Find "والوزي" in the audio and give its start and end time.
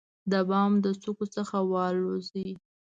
1.71-2.49